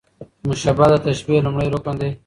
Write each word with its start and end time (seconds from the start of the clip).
مشبه 0.47 0.85
د 0.91 0.93
تشبېه 1.05 1.39
لومړی 1.45 1.67
رکن 1.75 1.95
دﺉ. 1.99 2.09